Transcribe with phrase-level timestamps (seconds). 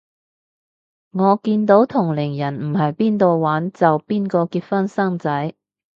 [1.11, 5.53] 我見到同齡人唔係邊到玩就邊個結婚生仔